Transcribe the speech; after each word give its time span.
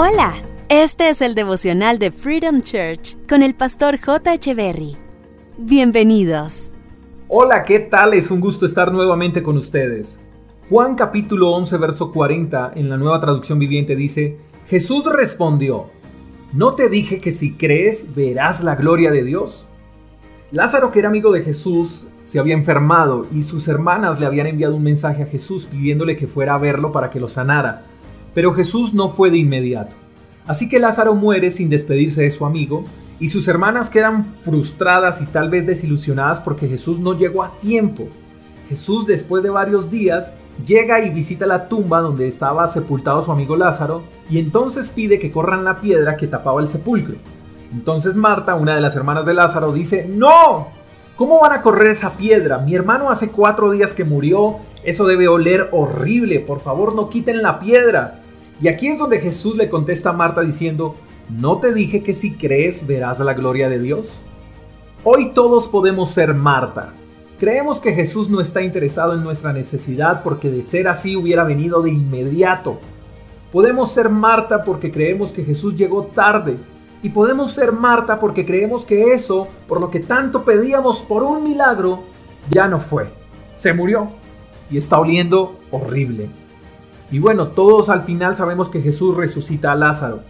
Hola, 0.00 0.32
este 0.68 1.08
es 1.08 1.20
el 1.22 1.34
devocional 1.34 1.98
de 1.98 2.12
Freedom 2.12 2.60
Church 2.60 3.16
con 3.28 3.42
el 3.42 3.56
pastor 3.56 3.98
J. 4.00 4.30
Berry. 4.54 4.96
Bienvenidos. 5.58 6.70
Hola, 7.26 7.64
¿qué 7.64 7.80
tal? 7.80 8.14
Es 8.14 8.30
un 8.30 8.38
gusto 8.38 8.64
estar 8.64 8.92
nuevamente 8.92 9.42
con 9.42 9.56
ustedes. 9.56 10.20
Juan 10.70 10.94
capítulo 10.94 11.50
11, 11.50 11.76
verso 11.78 12.12
40 12.12 12.74
en 12.76 12.88
la 12.88 12.96
nueva 12.96 13.18
traducción 13.18 13.58
viviente 13.58 13.96
dice, 13.96 14.38
Jesús 14.68 15.04
respondió, 15.04 15.86
¿no 16.52 16.76
te 16.76 16.88
dije 16.88 17.18
que 17.18 17.32
si 17.32 17.54
crees 17.54 18.14
verás 18.14 18.62
la 18.62 18.76
gloria 18.76 19.10
de 19.10 19.24
Dios? 19.24 19.66
Lázaro, 20.52 20.92
que 20.92 21.00
era 21.00 21.08
amigo 21.08 21.32
de 21.32 21.42
Jesús, 21.42 22.06
se 22.22 22.38
había 22.38 22.54
enfermado 22.54 23.26
y 23.34 23.42
sus 23.42 23.66
hermanas 23.66 24.20
le 24.20 24.26
habían 24.26 24.46
enviado 24.46 24.76
un 24.76 24.84
mensaje 24.84 25.24
a 25.24 25.26
Jesús 25.26 25.66
pidiéndole 25.66 26.16
que 26.16 26.28
fuera 26.28 26.54
a 26.54 26.58
verlo 26.58 26.92
para 26.92 27.10
que 27.10 27.18
lo 27.18 27.26
sanara. 27.26 27.87
Pero 28.38 28.54
Jesús 28.54 28.94
no 28.94 29.08
fue 29.08 29.32
de 29.32 29.38
inmediato. 29.38 29.96
Así 30.46 30.68
que 30.68 30.78
Lázaro 30.78 31.16
muere 31.16 31.50
sin 31.50 31.68
despedirse 31.68 32.22
de 32.22 32.30
su 32.30 32.46
amigo 32.46 32.84
y 33.18 33.30
sus 33.30 33.48
hermanas 33.48 33.90
quedan 33.90 34.36
frustradas 34.38 35.20
y 35.20 35.26
tal 35.26 35.50
vez 35.50 35.66
desilusionadas 35.66 36.38
porque 36.38 36.68
Jesús 36.68 37.00
no 37.00 37.18
llegó 37.18 37.42
a 37.42 37.58
tiempo. 37.58 38.06
Jesús 38.68 39.08
después 39.08 39.42
de 39.42 39.50
varios 39.50 39.90
días 39.90 40.34
llega 40.64 41.00
y 41.00 41.10
visita 41.10 41.46
la 41.46 41.68
tumba 41.68 41.98
donde 41.98 42.28
estaba 42.28 42.64
sepultado 42.68 43.22
su 43.22 43.32
amigo 43.32 43.56
Lázaro 43.56 44.04
y 44.30 44.38
entonces 44.38 44.92
pide 44.92 45.18
que 45.18 45.32
corran 45.32 45.64
la 45.64 45.80
piedra 45.80 46.16
que 46.16 46.28
tapaba 46.28 46.60
el 46.60 46.68
sepulcro. 46.68 47.16
Entonces 47.72 48.14
Marta, 48.14 48.54
una 48.54 48.76
de 48.76 48.80
las 48.80 48.94
hermanas 48.94 49.26
de 49.26 49.34
Lázaro, 49.34 49.72
dice, 49.72 50.06
¡No! 50.08 50.68
¿Cómo 51.16 51.40
van 51.40 51.50
a 51.50 51.60
correr 51.60 51.90
esa 51.90 52.12
piedra? 52.12 52.58
Mi 52.58 52.76
hermano 52.76 53.10
hace 53.10 53.32
cuatro 53.32 53.72
días 53.72 53.94
que 53.94 54.04
murió, 54.04 54.58
eso 54.84 55.08
debe 55.08 55.26
oler 55.26 55.70
horrible, 55.72 56.38
por 56.38 56.60
favor 56.60 56.94
no 56.94 57.10
quiten 57.10 57.42
la 57.42 57.58
piedra. 57.58 58.22
Y 58.60 58.68
aquí 58.68 58.88
es 58.88 58.98
donde 58.98 59.20
Jesús 59.20 59.56
le 59.56 59.68
contesta 59.68 60.10
a 60.10 60.14
Marta 60.14 60.40
diciendo, 60.40 60.96
¿no 61.28 61.58
te 61.58 61.72
dije 61.72 62.02
que 62.02 62.12
si 62.12 62.32
crees 62.32 62.86
verás 62.86 63.20
la 63.20 63.34
gloria 63.34 63.68
de 63.68 63.78
Dios? 63.78 64.20
Hoy 65.04 65.30
todos 65.32 65.68
podemos 65.68 66.10
ser 66.10 66.34
Marta. 66.34 66.92
Creemos 67.38 67.78
que 67.78 67.94
Jesús 67.94 68.28
no 68.28 68.40
está 68.40 68.62
interesado 68.62 69.14
en 69.14 69.22
nuestra 69.22 69.52
necesidad 69.52 70.24
porque 70.24 70.50
de 70.50 70.64
ser 70.64 70.88
así 70.88 71.14
hubiera 71.14 71.44
venido 71.44 71.82
de 71.82 71.90
inmediato. 71.90 72.80
Podemos 73.52 73.92
ser 73.92 74.08
Marta 74.08 74.64
porque 74.64 74.90
creemos 74.90 75.30
que 75.30 75.44
Jesús 75.44 75.76
llegó 75.76 76.06
tarde 76.06 76.56
y 77.00 77.10
podemos 77.10 77.52
ser 77.52 77.70
Marta 77.70 78.18
porque 78.18 78.44
creemos 78.44 78.84
que 78.84 79.12
eso, 79.12 79.46
por 79.68 79.80
lo 79.80 79.88
que 79.88 80.00
tanto 80.00 80.44
pedíamos 80.44 80.98
por 81.02 81.22
un 81.22 81.44
milagro, 81.44 82.02
ya 82.50 82.66
no 82.66 82.80
fue. 82.80 83.08
Se 83.56 83.72
murió 83.72 84.08
y 84.68 84.78
está 84.78 84.98
oliendo 84.98 85.60
horrible. 85.70 86.28
Y 87.10 87.18
bueno, 87.18 87.48
todos 87.48 87.88
al 87.88 88.04
final 88.04 88.36
sabemos 88.36 88.68
que 88.68 88.80
Jesús 88.80 89.16
resucita 89.16 89.72
a 89.72 89.76
Lázaro. 89.76 90.20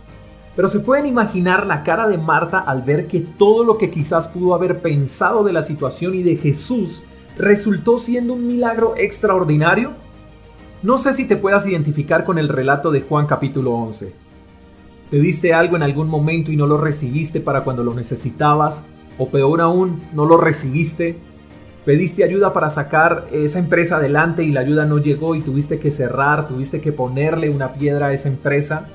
Pero 0.54 0.68
se 0.68 0.80
pueden 0.80 1.06
imaginar 1.06 1.66
la 1.66 1.82
cara 1.84 2.08
de 2.08 2.18
Marta 2.18 2.58
al 2.58 2.82
ver 2.82 3.06
que 3.06 3.20
todo 3.20 3.64
lo 3.64 3.78
que 3.78 3.90
quizás 3.90 4.28
pudo 4.28 4.54
haber 4.54 4.80
pensado 4.80 5.44
de 5.44 5.52
la 5.52 5.62
situación 5.62 6.14
y 6.14 6.22
de 6.22 6.36
Jesús 6.36 7.02
resultó 7.36 7.98
siendo 7.98 8.34
un 8.34 8.46
milagro 8.46 8.94
extraordinario. 8.96 9.92
No 10.82 10.98
sé 10.98 11.12
si 11.12 11.26
te 11.26 11.36
puedas 11.36 11.66
identificar 11.66 12.24
con 12.24 12.38
el 12.38 12.48
relato 12.48 12.90
de 12.90 13.02
Juan 13.02 13.26
capítulo 13.26 13.72
11. 13.72 14.12
¿Pediste 15.10 15.54
algo 15.54 15.76
en 15.76 15.82
algún 15.82 16.08
momento 16.08 16.52
y 16.52 16.56
no 16.56 16.66
lo 16.66 16.76
recibiste 16.76 17.40
para 17.40 17.62
cuando 17.62 17.82
lo 17.82 17.94
necesitabas? 17.94 18.82
O 19.16 19.28
peor 19.28 19.60
aún, 19.60 20.00
no 20.12 20.26
lo 20.26 20.36
recibiste. 20.36 21.18
Pediste 21.88 22.22
ayuda 22.22 22.52
para 22.52 22.68
sacar 22.68 23.28
esa 23.32 23.58
empresa 23.58 23.96
adelante 23.96 24.44
y 24.44 24.52
la 24.52 24.60
ayuda 24.60 24.84
no 24.84 24.98
llegó 24.98 25.34
y 25.34 25.40
tuviste 25.40 25.78
que 25.78 25.90
cerrar, 25.90 26.46
tuviste 26.46 26.82
que 26.82 26.92
ponerle 26.92 27.48
una 27.48 27.72
piedra 27.72 28.08
a 28.08 28.12
esa 28.12 28.28
empresa. 28.28 28.88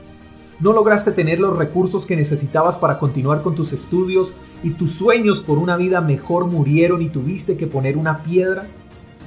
No 0.60 0.74
lograste 0.74 1.12
tener 1.12 1.40
los 1.40 1.58
recursos 1.58 2.06
que 2.06 2.16
necesitabas 2.16 2.78
para 2.78 3.00
continuar 3.00 3.42
con 3.42 3.56
tus 3.56 3.74
estudios 3.74 4.32
y 4.62 4.76
tus 4.76 4.92
sueños 4.92 5.42
por 5.42 5.58
una 5.58 5.76
vida 5.76 6.02
mejor 6.02 6.46
murieron 6.46 7.02
y 7.02 7.10
tuviste 7.10 7.58
que 7.58 7.66
poner 7.66 7.98
una 7.98 8.22
piedra. 8.22 8.68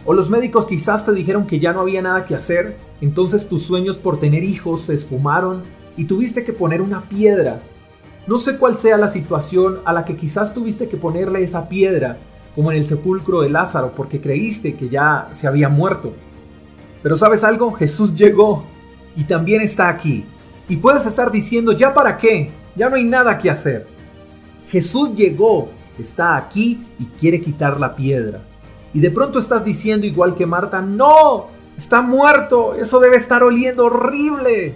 O 0.04 0.12
los 0.12 0.30
médicos 0.30 0.66
quizás 0.66 1.04
te 1.04 1.12
dijeron 1.12 1.48
que 1.48 1.58
ya 1.58 1.72
no 1.72 1.80
había 1.80 2.02
nada 2.02 2.24
que 2.24 2.36
hacer, 2.36 2.76
entonces 3.00 3.48
tus 3.48 3.64
sueños 3.64 3.98
por 3.98 4.20
tener 4.20 4.44
hijos 4.44 4.82
se 4.82 4.94
esfumaron 4.94 5.64
y 5.96 6.04
tuviste 6.04 6.44
que 6.44 6.52
poner 6.52 6.80
una 6.80 7.00
piedra. 7.08 7.58
No 8.28 8.38
sé 8.38 8.58
cuál 8.58 8.78
sea 8.78 8.96
la 8.96 9.08
situación 9.08 9.80
a 9.84 9.92
la 9.92 10.04
que 10.04 10.14
quizás 10.14 10.54
tuviste 10.54 10.88
que 10.88 10.96
ponerle 10.96 11.42
esa 11.42 11.68
piedra, 11.68 12.18
como 12.56 12.72
en 12.72 12.78
el 12.78 12.86
sepulcro 12.86 13.42
de 13.42 13.50
Lázaro, 13.50 13.92
porque 13.94 14.20
creíste 14.20 14.74
que 14.74 14.88
ya 14.88 15.28
se 15.32 15.46
había 15.46 15.68
muerto. 15.68 16.14
Pero 17.02 17.14
sabes 17.14 17.44
algo, 17.44 17.70
Jesús 17.72 18.14
llegó 18.14 18.64
y 19.14 19.24
también 19.24 19.60
está 19.60 19.88
aquí. 19.88 20.24
Y 20.68 20.76
puedes 20.78 21.04
estar 21.06 21.30
diciendo, 21.30 21.72
¿ya 21.72 21.92
para 21.92 22.16
qué? 22.16 22.50
Ya 22.74 22.88
no 22.88 22.96
hay 22.96 23.04
nada 23.04 23.36
que 23.36 23.50
hacer. 23.50 23.86
Jesús 24.68 25.10
llegó, 25.14 25.68
está 25.98 26.36
aquí 26.36 26.84
y 26.98 27.04
quiere 27.20 27.40
quitar 27.40 27.78
la 27.78 27.94
piedra. 27.94 28.40
Y 28.94 29.00
de 29.00 29.10
pronto 29.10 29.38
estás 29.38 29.62
diciendo 29.62 30.06
igual 30.06 30.34
que 30.34 30.46
Marta, 30.46 30.80
no, 30.80 31.48
está 31.76 32.00
muerto, 32.00 32.74
eso 32.74 32.98
debe 33.00 33.16
estar 33.16 33.42
oliendo 33.42 33.84
horrible. 33.84 34.74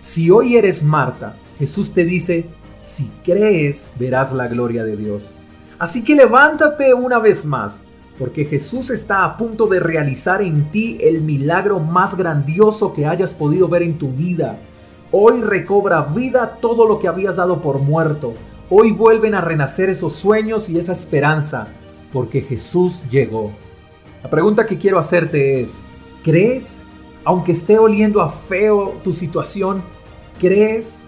Si 0.00 0.30
hoy 0.30 0.56
eres 0.56 0.82
Marta, 0.82 1.36
Jesús 1.58 1.92
te 1.92 2.04
dice, 2.04 2.46
si 2.80 3.10
crees, 3.22 3.90
verás 3.98 4.32
la 4.32 4.48
gloria 4.48 4.82
de 4.84 4.96
Dios. 4.96 5.34
Así 5.78 6.02
que 6.02 6.14
levántate 6.14 6.94
una 6.94 7.18
vez 7.18 7.44
más, 7.44 7.82
porque 8.18 8.44
Jesús 8.44 8.90
está 8.90 9.24
a 9.24 9.36
punto 9.36 9.66
de 9.66 9.80
realizar 9.80 10.42
en 10.42 10.70
ti 10.70 10.98
el 11.00 11.20
milagro 11.20 11.80
más 11.80 12.16
grandioso 12.16 12.92
que 12.92 13.06
hayas 13.06 13.34
podido 13.34 13.68
ver 13.68 13.82
en 13.82 13.98
tu 13.98 14.10
vida. 14.10 14.58
Hoy 15.12 15.40
recobra 15.42 16.02
vida 16.02 16.58
todo 16.60 16.86
lo 16.86 16.98
que 16.98 17.08
habías 17.08 17.36
dado 17.36 17.60
por 17.60 17.78
muerto. 17.78 18.34
Hoy 18.70 18.92
vuelven 18.92 19.34
a 19.34 19.40
renacer 19.40 19.90
esos 19.90 20.14
sueños 20.14 20.68
y 20.68 20.78
esa 20.78 20.92
esperanza, 20.92 21.68
porque 22.12 22.40
Jesús 22.40 23.04
llegó. 23.10 23.52
La 24.22 24.30
pregunta 24.30 24.66
que 24.66 24.78
quiero 24.78 24.98
hacerte 24.98 25.60
es, 25.60 25.78
¿crees? 26.24 26.80
Aunque 27.24 27.52
esté 27.52 27.78
oliendo 27.78 28.22
a 28.22 28.30
feo 28.30 28.94
tu 29.04 29.12
situación, 29.12 29.82
¿Crees? 30.38 31.02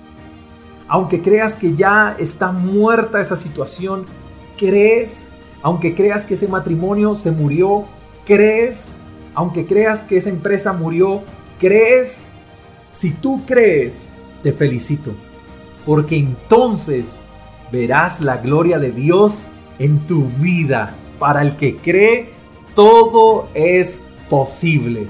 Aunque 0.89 1.21
creas 1.21 1.55
que 1.55 1.75
ya 1.75 2.17
está 2.19 2.51
muerta 2.51 3.21
esa 3.21 3.37
situación, 3.37 4.07
¿crees? 4.59 5.27
Aunque 5.63 5.95
creas 5.95 6.27
que 6.27 6.35
ese 6.35 6.49
matrimonio 6.49 7.17
se 7.17 7.31
murió, 7.31 7.87
¿crees? 8.27 8.91
Aunque 9.35 9.65
creas 9.65 10.05
que 10.05 10.19
esa 10.19 10.29
empresa 10.29 10.75
murió, 10.75 11.23
¿crees? 11.59 12.27
Si 12.91 13.11
tú 13.11 13.43
crees, 13.47 14.11
te 14.43 14.53
felicito, 14.53 15.13
porque 15.87 16.19
entonces 16.19 17.21
verás 17.73 18.21
la 18.21 18.37
gloria 18.37 18.79
de 18.79 18.93
Dios 18.93 19.47
en 19.79 20.07
tu 20.07 20.25
vida. 20.41 20.95
Para 21.19 21.43
el 21.43 21.57
que 21.57 21.77
cree, 21.77 22.31
todo 22.75 23.49
es 23.55 24.01
posible. 24.29 25.07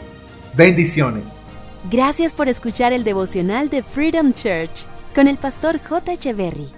Bendiciones. 0.54 1.42
Gracias 1.90 2.32
por 2.32 2.48
escuchar 2.48 2.92
el 2.92 3.04
devocional 3.04 3.68
de 3.68 3.82
Freedom 3.82 4.32
Church 4.32 4.86
con 5.14 5.28
el 5.28 5.36
pastor 5.36 5.78
J. 5.78 6.12
Echeverry. 6.12 6.77